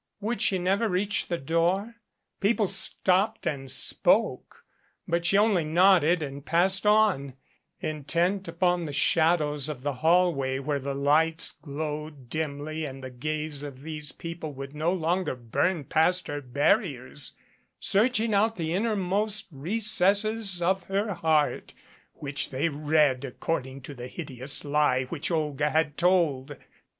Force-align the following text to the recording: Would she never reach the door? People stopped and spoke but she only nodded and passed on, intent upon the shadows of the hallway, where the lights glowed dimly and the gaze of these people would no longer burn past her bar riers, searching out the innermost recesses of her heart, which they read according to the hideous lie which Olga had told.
Would 0.19 0.41
she 0.41 0.57
never 0.57 0.89
reach 0.89 1.27
the 1.27 1.37
door? 1.37 1.97
People 2.39 2.67
stopped 2.67 3.45
and 3.45 3.71
spoke 3.71 4.65
but 5.07 5.27
she 5.27 5.37
only 5.37 5.63
nodded 5.63 6.23
and 6.23 6.43
passed 6.43 6.87
on, 6.87 7.35
intent 7.81 8.47
upon 8.47 8.85
the 8.85 8.93
shadows 8.93 9.69
of 9.69 9.83
the 9.83 9.93
hallway, 10.01 10.57
where 10.57 10.79
the 10.79 10.95
lights 10.95 11.51
glowed 11.51 12.29
dimly 12.31 12.83
and 12.83 13.03
the 13.03 13.11
gaze 13.11 13.61
of 13.61 13.83
these 13.83 14.11
people 14.11 14.51
would 14.53 14.73
no 14.73 14.91
longer 14.91 15.35
burn 15.35 15.83
past 15.83 16.25
her 16.29 16.41
bar 16.41 16.79
riers, 16.79 17.35
searching 17.79 18.33
out 18.33 18.55
the 18.55 18.73
innermost 18.73 19.49
recesses 19.51 20.63
of 20.63 20.81
her 20.85 21.13
heart, 21.13 21.75
which 22.13 22.49
they 22.49 22.69
read 22.69 23.23
according 23.23 23.81
to 23.81 23.93
the 23.93 24.07
hideous 24.07 24.65
lie 24.65 25.03
which 25.09 25.29
Olga 25.29 25.69
had 25.69 25.95
told. 25.95 26.57